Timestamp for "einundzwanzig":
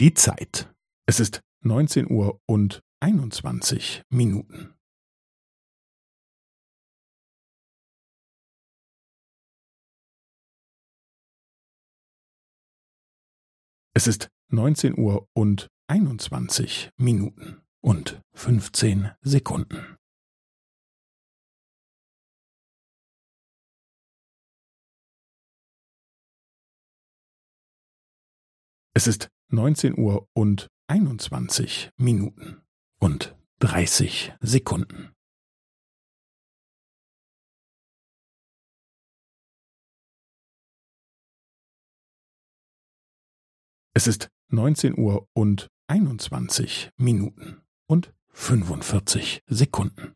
3.00-4.02, 15.88-16.90, 30.86-31.90, 45.88-46.90